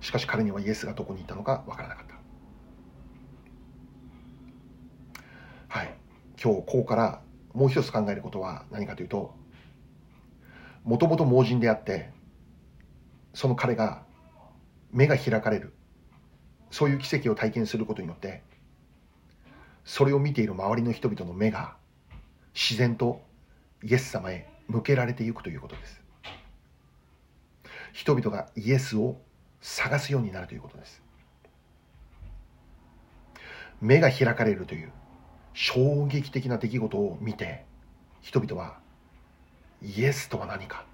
[0.09, 2.07] しかし彼にはイエスがどこにいたのかわからなかっ
[5.68, 5.94] たはい
[6.42, 7.22] 今日ここから
[7.53, 9.35] もう一つ考えることは何かというと
[10.85, 12.11] もともと盲人であって
[13.35, 14.03] その彼が
[14.92, 15.74] 目が開かれる。
[16.70, 18.42] そういう奇跡を体験することによって
[19.85, 21.77] それを見ている周りの人々の目が
[22.55, 23.22] 自然と
[23.83, 26.03] イエス様へ向けられていくということです。
[27.94, 29.16] 人々がイエスを
[29.61, 31.03] 探すようになるということです。
[33.81, 34.92] 目が開かれるという
[35.60, 37.64] 衝撃的な出来事を見て
[38.20, 38.78] 人々は
[39.82, 40.84] イエスとは何か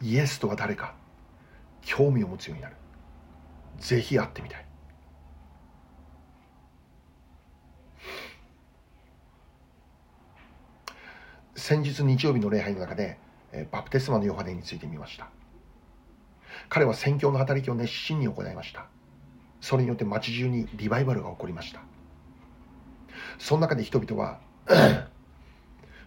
[0.00, 0.94] イエスとは誰か
[1.82, 2.76] 興味を持つようになる。
[3.78, 4.64] ぜひ会ってみたい。
[11.54, 13.18] 先日日曜日の礼拝の中で
[13.70, 15.28] バプテスマのヨハネについて見ました。
[16.70, 18.86] 彼は宣教の働きを熱心に行いました。
[19.60, 21.82] それによって街中にリバイバルが起こりました。
[23.38, 24.40] その中で人々は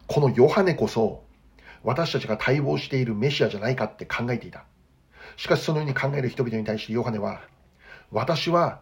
[0.08, 1.24] このヨハネこそ
[1.84, 4.66] 私たちが待望しているメシアじゃないかって考えていた。
[5.36, 7.42] しかしそのように考える人々に対してヨハネは
[8.12, 8.82] 私は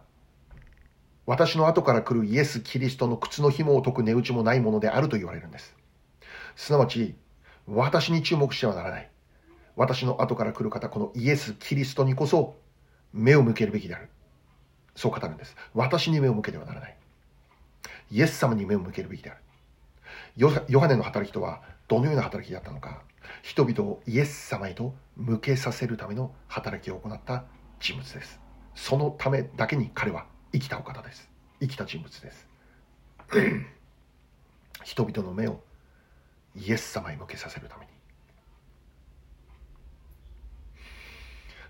[1.26, 5.76] 私の後から来るイエス・キリストの靴の紐を解く値打ちもないものであると言われるんです。
[6.54, 7.16] すなわち
[7.66, 9.10] 私に注目してはならない。
[9.74, 12.56] 私の後から来る方このイエス・キリストにこそ
[13.12, 14.08] 目を向けるべきである。
[14.94, 15.56] そう語るんです。
[15.74, 16.95] 私に目を向けてはならない。
[18.10, 19.40] イエス様に目を向けるべきである。
[20.36, 23.02] ヨハネの働きとはどのような働きだったのか。
[23.42, 27.44] 人々をイエス様へと向けさせるための働きを行った
[27.80, 28.40] 人物です。
[28.74, 31.28] そのためだけに彼は生きたお方です。
[31.60, 32.46] 生きた人物です。
[34.84, 35.60] 人々の目を
[36.54, 37.92] イエス様へ向けさせるために。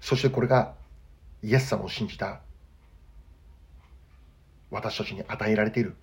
[0.01, 0.75] そしてこれが
[1.43, 2.41] イエス様を信じた
[4.71, 5.97] 私たちに与えられている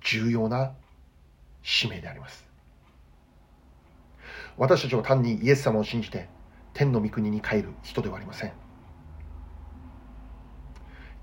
[0.00, 0.72] 重要な
[1.62, 2.44] 使命であります。
[4.56, 6.28] 私たちは単にイエス様を信じて
[6.74, 8.52] 天の御国に帰る人ではありません。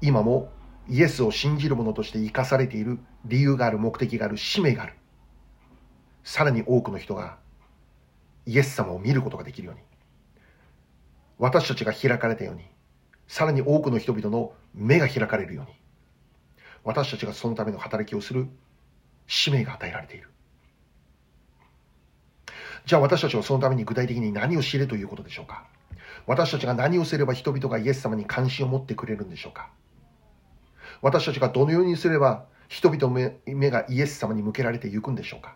[0.01, 0.51] 今も
[0.89, 4.93] イエスを信じる者として生かされている理由がある目的がある使命がある。
[6.23, 7.37] さらに多くの人が
[8.45, 9.81] イエス様を見ることができるように。
[11.37, 12.65] 私たちが開かれたように
[13.27, 15.71] さらに多くの人々の目が開かれるように。
[16.83, 18.47] 私たちがそのための働きをする
[19.27, 20.29] 使命が与えられている。
[22.85, 25.65] じゃあ私たちはそのために具体的に何を知れということでしょうか？
[26.25, 29.69] 私たちが何をすれば人々がイエス様に関心を持ってくれるんでしょうか？
[31.01, 35.55] 私たちがどのようにすれば人々の目がイエス様に向けられていくんでしょうか？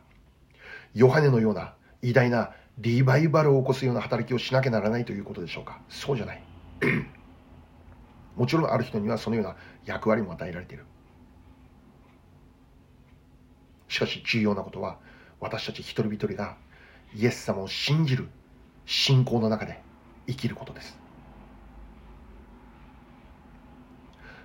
[0.94, 5.80] ヨハネのような偉大なリバイバルを起こすような働きをしなきゃならないということでしょうか？
[5.90, 6.44] そうじゃない。
[8.36, 9.56] もちろんある人にはそのような
[9.86, 10.86] 役割も与えられている。
[13.92, 15.00] しかし重要なことは
[15.42, 16.56] 私たち一人一人が
[17.14, 18.30] イエス様を信じる
[18.86, 19.82] 信仰の中で
[20.28, 20.98] 生きることです。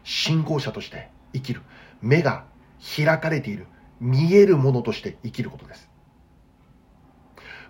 [0.03, 1.63] 信仰者として生きる。
[2.03, 2.45] 目が
[2.97, 3.69] 開かれている。
[4.01, 5.89] 見えるものとして生きることです。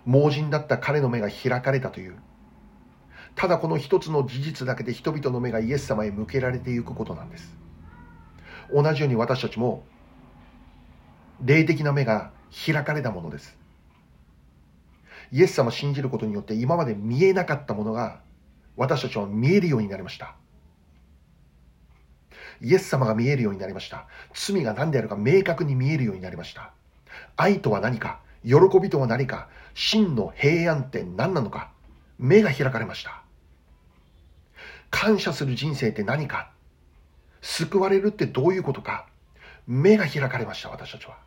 [0.03, 2.17] 盲人だった彼の目が開かれたという。
[3.35, 7.55] ただこの一つの事実だけで人々の目がイエス様へ向けられていくことなんです。
[8.73, 9.85] 同じように私たちも
[11.41, 12.31] 霊的な目が
[12.65, 13.57] 開かれたものです。
[15.31, 18.21] イエス様を信じることによって今まで見えなかったものが
[18.77, 20.35] 私たちは見えるようになりました。
[22.61, 24.07] イエス様が見えるようになりました。
[24.33, 26.71] 罪が何であるか明確に見えるようになりました。
[27.35, 31.71] 愛とは何か喜びとは何か真の平安って何なのか
[32.17, 33.21] 目が開かれました。
[34.89, 36.51] 感謝する人生って何か
[37.41, 39.05] 救われるってどういうことか
[39.67, 41.26] 目が開かれました私たちは。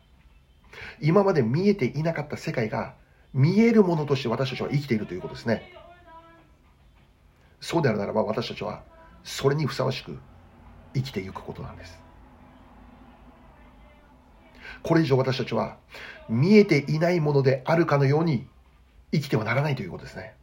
[1.01, 2.93] 今まで見えていなかった世界が
[3.33, 5.73] 見えるものとして私たちは生きているということですね。
[7.59, 8.83] そうであるならば私たちは
[9.23, 10.17] それにふさわしく
[10.93, 11.99] 生きていくことなんです。
[14.83, 15.77] これ以上私たちは
[16.27, 18.47] 見えていないものであるかのように
[19.11, 20.33] 生きてはならないということですね。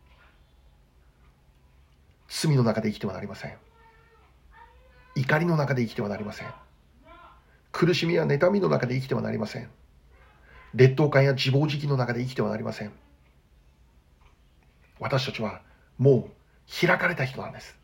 [2.28, 3.56] 罪の中で生きてはなりません。
[5.14, 6.48] 怒りの中で生きてはなりません。
[7.72, 9.68] 苦しみや妬みの中で生きてはなりません。
[10.74, 12.92] 劣等感や自暴自棄の中で生きてはなりません。
[15.00, 15.62] 私たちは
[15.96, 17.78] もう開かれた人なんです。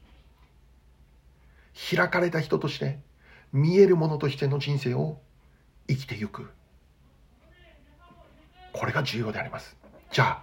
[1.96, 2.98] 開かれた人として
[3.52, 5.18] 見えるものとしての人生を
[5.88, 6.50] 生きてゆく。
[8.72, 9.76] これが重要であります。
[10.10, 10.42] じゃ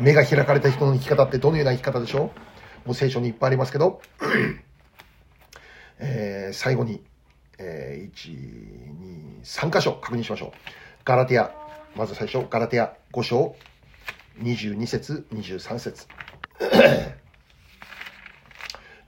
[0.00, 2.32] 目が開かれた人の生き方ってどのような生き方でしょ
[2.84, 2.88] う？
[2.88, 4.02] もう聖書にいっぱいありますけど、
[5.98, 7.04] えー、最後に、
[7.58, 10.52] えー、1、2、3箇所確認しましょう。
[11.04, 11.52] ガラティア、
[11.94, 13.54] まず最初、ガラテア5章、
[14.40, 16.06] 22節、23 節。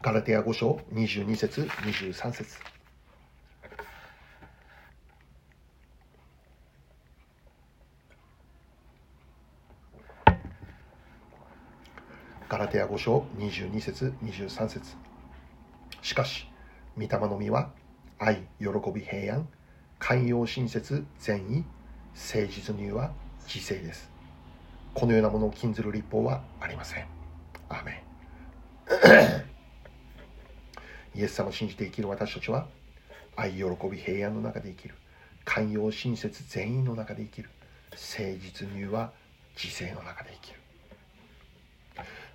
[0.03, 2.75] ガラテア5章、22節、23節。
[12.55, 14.95] ガラテア5章22節23節
[16.03, 16.47] しかし
[16.97, 17.73] 御霊の実は
[18.19, 19.49] 愛喜び平安
[19.99, 21.65] 寛容親切善意
[22.15, 23.13] 誠実には
[23.47, 24.11] 自制です。
[24.95, 27.07] このようなものを禁ずる立法はありません。
[27.69, 28.05] アメン。
[31.19, 32.69] イエス様を信じて生きる私たちは
[33.37, 34.95] 愛喜び平安の中で生きる。
[35.45, 37.51] 寛容親切善意の中で生きる。
[37.91, 39.13] 誠実には
[39.57, 40.61] 自制の中で生きる。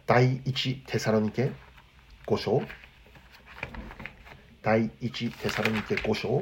[0.05, 1.51] 第一テサロニケ
[2.27, 2.61] 5章。
[4.61, 6.41] 第一テサロニケ5章。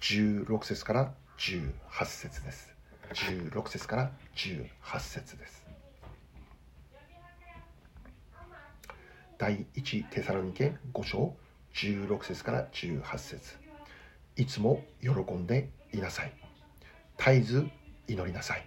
[0.00, 1.72] 16節から18
[2.04, 2.74] 節です。
[3.14, 5.66] 16節から18節です。
[9.38, 11.34] 第一テサロニケ5章
[11.74, 13.56] 16節から18節。
[14.36, 16.32] いつも喜んでいなさい。
[17.16, 17.66] 絶えず
[18.08, 18.66] 祈りなさい。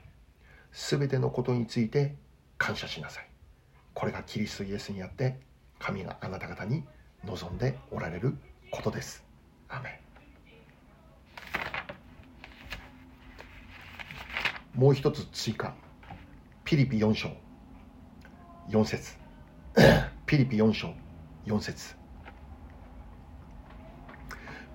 [0.71, 2.15] すべてのことについて
[2.57, 3.27] 感謝しなさい。
[3.93, 5.37] これがキリストイエスにあって
[5.77, 6.83] 神があなた方に
[7.25, 8.35] 望んでおられる
[8.71, 9.23] ことです
[9.67, 9.99] アメ
[14.75, 15.73] もう一つ追加。
[16.63, 17.29] ピリピ4章。
[18.69, 19.17] 4節。
[20.25, 20.93] ピリピ4章。
[21.45, 21.95] 4節。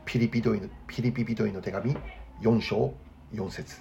[0.04, 1.96] ピリピドイのピリピビドイの手紙。
[2.42, 2.94] 4章。
[3.32, 3.80] 4節。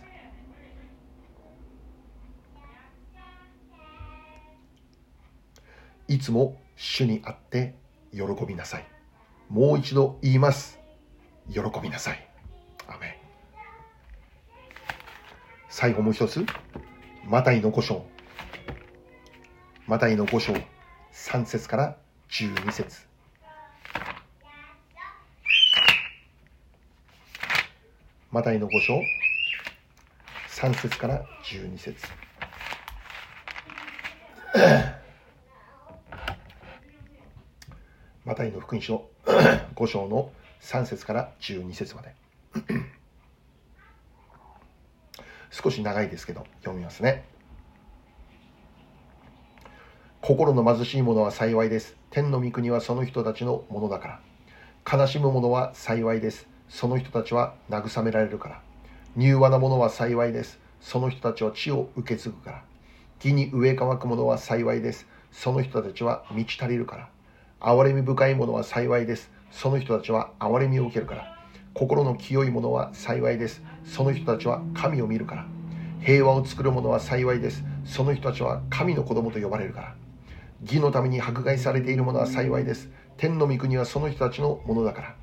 [6.07, 7.75] いつも主にあって
[8.11, 8.87] 喜びなさい。
[9.49, 10.79] もう一度言います。
[11.51, 12.27] 喜びなさい。
[12.87, 13.19] アメ
[15.77, 16.45] 最後もう一つ。
[17.25, 18.05] マタイの5章。
[19.87, 20.53] マタイの5章。
[21.11, 21.97] 3節から
[22.29, 23.05] 12節
[28.31, 29.01] マタイの5章。
[30.47, 32.07] 3節から12節
[38.23, 42.15] マタイの福音書5章の3節から12節まで
[45.65, 47.25] 少し長いですけど読みますね。
[50.21, 51.95] 心の貧しい者は幸いです。
[52.11, 54.19] 天の御国はその人たちのものだか
[54.85, 54.99] ら。
[54.99, 56.47] 悲しむ者は幸いです。
[56.69, 58.61] その人たちは慰められるから。
[59.17, 60.59] 柔和な者は幸いです。
[60.81, 62.63] その人たちは地を受け継ぐから。
[63.23, 65.07] 義に植え乾く者は幸いです。
[65.31, 67.09] その人たちは満ち足りるから。
[67.59, 69.31] 憐れみ深い者は幸いです。
[69.49, 71.35] その人たちは憐れみを受けるから。
[71.73, 73.63] 心の清い者は幸いです。
[73.83, 75.54] その人たちは神を見るから。
[76.01, 77.63] 平和を作る者は幸いです。
[77.85, 79.95] その人たちは神の子供と呼ばれるから。
[80.61, 82.89] 義のために迫害されている者は幸いです。
[83.17, 85.15] 天の御国はその人たちのものだから。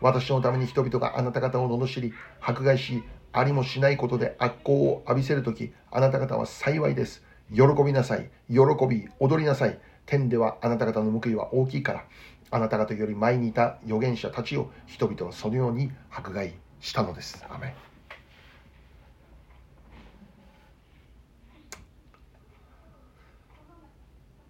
[0.00, 3.02] 私のために人々があなた方を罵り、迫害し、
[3.32, 7.22] ありもしないことで悪行を浴びせるとき、あなた方は幸いです。
[7.52, 8.30] 喜びなさい。
[8.48, 8.58] 喜
[8.88, 9.78] び、踊りなさい。
[10.06, 12.04] 天ではあなた方の報いは大きいから、
[12.50, 17.44] あなた方より前にいた預言者たちを人々はそのように迫害したのです。
[17.48, 17.74] アメ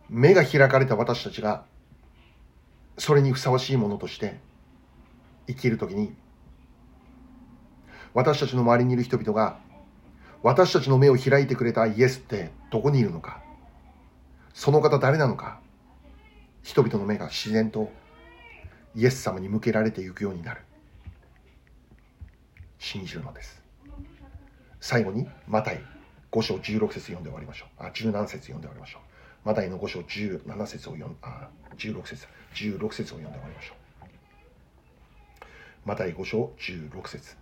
[0.09, 1.65] 目が開かれた私たちが
[2.99, 4.39] それにふさわしいものとして
[5.47, 6.15] 生きるときに
[8.15, 9.59] 私たちの周りにいる人々が
[10.43, 13.43] 私たちの目を開いてくれたイエスってどこにいるのか
[14.55, 15.61] その方誰なのか
[16.63, 17.93] 人々の目が自然と
[18.97, 20.63] イエス様に向けられていくようになる。
[22.79, 23.63] 信じるのです。
[24.81, 25.81] 最後にマタイ
[26.33, 27.85] 5章16節読んで終わりましょう。
[27.85, 29.06] あ17節読んで終わりましょう。
[29.47, 32.27] マタイの5章17節を読んあ16節
[32.57, 34.07] 16節を読んで終わりましょう。
[35.85, 37.37] マタイ5章16節。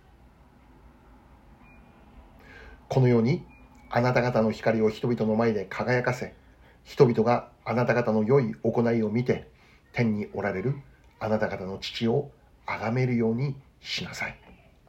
[2.89, 3.43] このように
[3.89, 6.35] あなた方の光を人々の前で輝かせ
[6.83, 9.49] 人々があなた方の良い行いを見て、
[9.91, 10.75] 天におられる
[11.19, 12.29] あなた方の父を
[12.67, 14.37] 崇めるようにしなさい。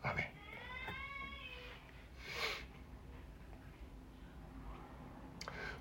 [0.03, 0.36] アメ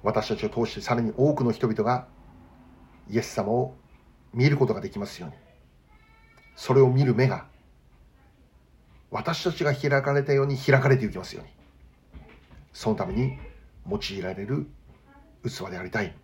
[0.06, 2.08] 私たちを通してさらに多くの人々が
[3.10, 3.76] イエス様を
[4.34, 5.36] 見ることができますように。
[6.56, 7.48] それを見る目が
[9.10, 11.52] 私たちが開かれたように開かれていきますように。
[12.72, 13.40] そのために
[13.90, 14.68] 用いられる
[15.44, 16.16] 器でありたい。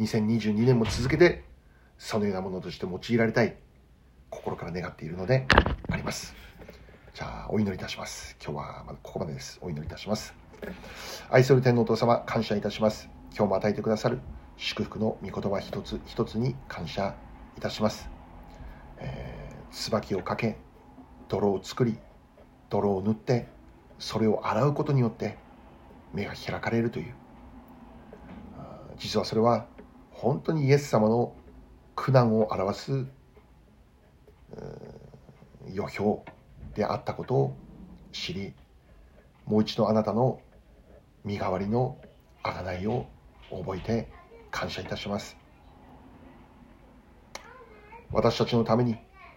[0.00, 1.44] 2022年も続けて
[1.98, 3.56] そのようなものとして用いられたい。
[4.28, 5.46] 心から願っているので
[5.88, 6.34] あります。
[7.14, 8.36] じゃあお祈りいたします。
[8.44, 9.60] 今日はまだここまでです。
[9.62, 10.39] お祈りいたします。
[11.30, 13.08] 愛する天皇お父様感謝いたします。
[13.36, 14.20] 今日も与えてくださる
[14.56, 17.14] 祝福の御言葉一つ一つに感謝
[17.56, 18.10] いたします、
[18.98, 20.56] えー、椿をかけ
[21.28, 21.96] 泥を作り
[22.68, 23.46] 泥を塗って
[23.98, 25.38] それを洗うことによって
[26.12, 27.14] 目が開かれるという。
[28.98, 29.66] 実はそれは
[30.10, 31.32] 本当にイエス様の
[31.96, 33.06] 苦難を表す
[35.72, 36.30] 予表
[36.74, 37.56] であったことを
[38.12, 38.52] 知り
[39.46, 40.40] もう一度あなたの
[41.24, 41.98] 身代わりの
[42.42, 43.06] 贖いを
[43.50, 44.08] 覚えて
[44.50, 45.36] 感謝いたします。
[48.12, 48.96] 私たちのために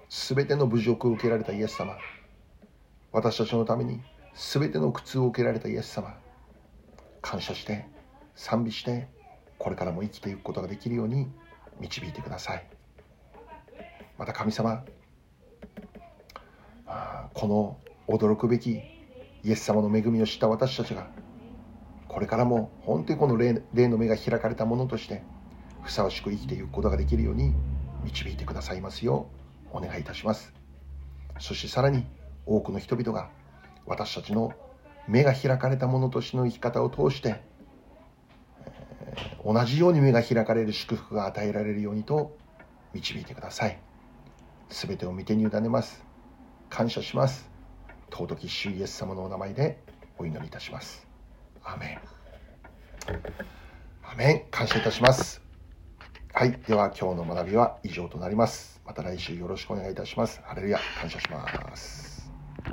[0.09, 1.95] 全ての侮辱を受けられたイエス様
[3.11, 4.01] 私たちのために
[4.35, 6.17] 全ての苦痛を受けられたイエス様
[7.21, 7.85] 感謝して
[8.35, 9.07] 賛美して
[9.59, 11.31] これからも生きていくことができるように
[11.79, 12.67] 導いてください。
[14.17, 14.83] また神様
[17.33, 17.77] この
[18.07, 18.81] 驚くべき
[19.43, 21.07] イエス様の恵みを知った私たちが
[22.13, 25.23] これからも本当にこの霊の目が開かれたものとして
[25.81, 27.55] ふさわしく生きていくことができるように
[28.03, 29.27] 導いてくださいますよ
[29.73, 30.53] うお願いいたします。
[31.39, 32.05] そしてさらに
[32.45, 33.29] 多くの人々が
[33.87, 34.53] 私たちの
[35.07, 37.41] 目が開かれたものとしての生き方を通して、
[39.11, 42.37] えー、同じように目が開かれる祝福が与えられるようにと
[42.93, 43.79] 導いてください。
[44.69, 46.03] 全てを見てに委ねます。
[46.69, 47.49] 感謝します。
[48.11, 49.79] 尊き主イエス様のお名前で
[50.19, 51.12] お祈りいたします。
[51.63, 51.99] アメン。
[54.03, 55.41] アメン感謝いたします。
[56.33, 58.81] はいでは今日の学びは以上となります。
[58.85, 60.41] また来週よろしくお願いいたします。
[60.43, 62.12] ハレルヤ感謝します。